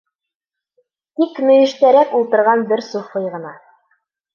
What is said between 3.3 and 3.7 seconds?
ғына: